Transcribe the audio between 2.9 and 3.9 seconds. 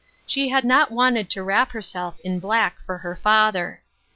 her father.